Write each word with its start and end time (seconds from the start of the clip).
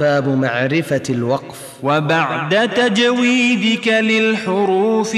باب 0.00 0.28
معرفة 0.28 1.02
الوقف. 1.10 1.60
وبعد 1.82 2.68
تجويدك 2.68 3.88
للحروف 3.88 5.14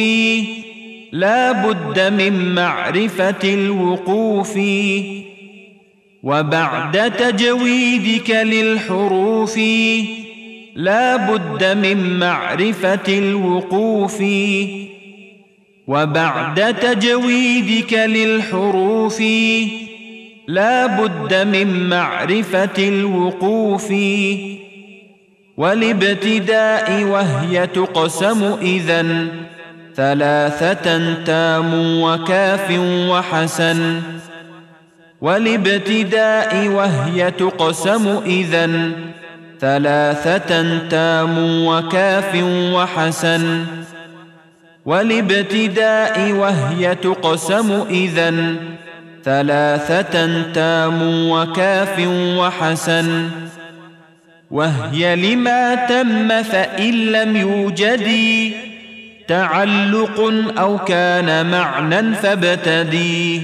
لا 1.12 1.53
بد 1.53 2.00
من 2.00 2.54
معرفة 2.54 3.55
الوقوف. 3.55 4.58
وبعد 6.23 7.13
تجويدك 7.17 8.30
للحروف 8.30 9.59
لا 10.77 11.16
بد 11.16 11.64
من 11.64 12.18
معرفة 12.18 13.18
الوقوف. 13.18 14.22
وبعد 15.86 16.75
تجويدك 16.75 17.93
للحروف 17.93 19.20
لا 20.48 20.86
بد 20.86 21.34
من 21.34 21.88
معرفة 21.88 22.88
الوقوف. 22.88 23.93
والابتداء 25.57 27.02
وهي 27.05 27.66
تقسم 27.66 28.56
إذا 28.62 29.27
ثلاثة 29.97 31.15
تام 31.24 32.01
وكاف 32.01 32.78
وحسن 33.11 34.01
والابتداء 35.20 36.69
وهي 36.69 37.30
تقسم 37.30 38.20
إذا 38.27 38.91
ثلاثة 39.61 40.78
تام 40.88 41.64
وكاف 41.66 42.42
وحسن 42.75 43.64
والابتداء 44.86 46.33
وهي 46.33 46.95
تقسم 46.95 47.84
إذا 47.91 48.55
ثلاثة 49.25 50.42
تام 50.52 51.28
وكاف 51.30 52.09
وحسن 52.39 53.30
وهي 54.51 55.16
لما 55.16 55.75
تم 55.75 56.43
فإن 56.43 56.95
لم 56.95 57.37
يوجد 57.37 58.09
تعلق 59.28 60.20
أو 60.59 60.78
كان 60.78 61.51
معنى 61.51 62.14
فابتدي. 62.14 63.42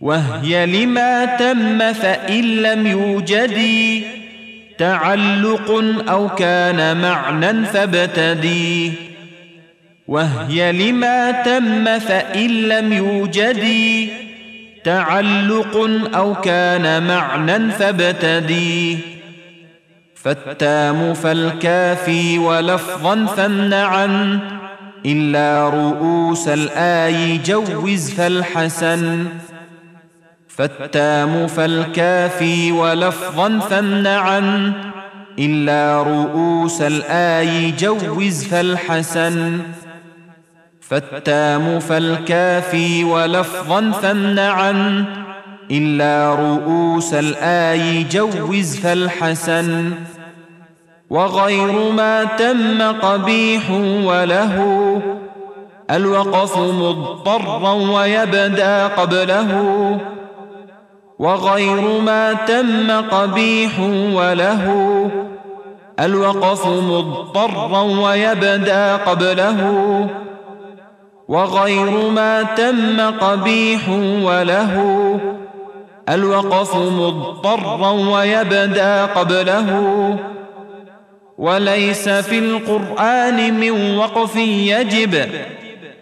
وهي 0.00 0.66
لما 0.66 1.24
تم 1.24 1.92
فإن 1.92 2.44
لم 2.44 2.86
يوجد 2.86 3.58
تعلق 4.78 5.84
أو 6.08 6.28
كان 6.28 7.00
معنى 7.00 7.64
فابتدي. 7.64 8.92
وهي 10.08 10.72
لما 10.72 11.30
تم 11.30 11.98
فإن 11.98 12.50
لم 12.50 12.92
يوجد 12.92 13.64
تعلق 14.84 15.76
أو 16.14 16.34
كان 16.34 17.06
معنى 17.06 17.70
فابتدي. 17.70 19.15
فالتام 20.26 21.14
فالكافي 21.14 22.38
ولفظا 22.38 23.26
فامنعا 23.26 24.38
إلا 25.06 25.68
رؤوس 25.68 26.48
الآي 26.48 27.38
جوز 27.38 28.10
فالحسن. 28.10 29.26
فالتام 30.48 31.46
فالكافي 31.46 32.72
ولفظا 32.72 33.58
فامنعا 33.58 34.72
إلا 35.38 36.02
رؤوس 36.02 36.82
الآي 36.82 37.70
جوز 37.70 38.44
فالحسن. 38.44 39.58
فالتام 40.80 41.78
فالكافي 41.80 43.04
ولفظا 43.04 43.90
فامنعا 43.90 45.04
إلا 45.70 46.34
رؤوس 46.34 47.14
الآي 47.14 48.02
جوز 48.02 48.76
فالحسن. 48.76 49.92
وغير 51.10 51.92
ما 51.92 52.24
تم 52.24 52.82
قبيح 53.02 53.70
وله. 54.04 54.56
الوقف 55.90 56.58
مضطرا 56.58 57.72
ويبدأ 57.72 58.86
قبله. 58.86 59.50
وغير 61.18 62.00
ما 62.00 62.32
تم 62.32 63.00
قبيح 63.10 63.80
وله. 64.14 64.64
الوقف 66.00 66.66
مضطرا 66.66 67.82
ويبدأ 67.82 68.96
قبله. 68.96 69.60
وغير 71.28 72.10
ما 72.10 72.42
تم 72.42 73.10
قبيح 73.20 73.88
وله. 74.22 74.94
الوقف 76.08 76.76
مضطرا 76.76 77.90
ويبدأ 77.90 79.06
قبله. 79.06 79.66
وليس 81.38 82.08
في 82.08 82.38
القرآن 82.38 83.60
من 83.60 83.96
وقف 83.96 84.36
يجب 84.36 85.30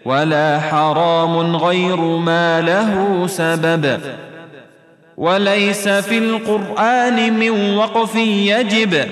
ولا 0.05 0.59
حرام 0.59 1.55
غير 1.55 1.95
ما 1.99 2.61
له 2.61 3.23
سبب. 3.27 3.99
وليس 5.17 5.87
في 5.87 6.17
القرآن 6.17 7.33
من 7.33 7.75
وقف 7.75 8.15
يجب 8.15 9.05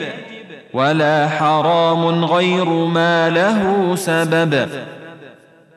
ولا 0.73 1.29
حرام 1.29 2.25
غير 2.25 2.65
ما 2.69 3.29
له 3.29 3.95
سبب. 3.95 4.69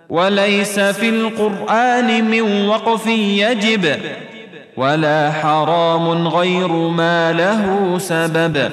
وليس 0.08 0.80
في 0.80 1.08
القرآن 1.08 2.24
من 2.24 2.66
وقف 2.68 3.06
يجب 3.06 3.96
ولا 4.76 5.32
حرام 5.32 6.28
غير 6.28 6.68
ما 6.72 7.32
له 7.32 7.98
سبب. 7.98 8.70